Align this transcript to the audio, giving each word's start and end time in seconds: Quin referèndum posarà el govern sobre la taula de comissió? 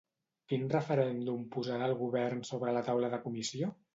Quin 0.51 0.63
referèndum 0.71 1.43
posarà 1.57 1.89
el 1.91 1.95
govern 2.01 2.43
sobre 2.51 2.75
la 2.79 2.83
taula 2.91 3.13
de 3.15 3.23
comissió? 3.29 3.71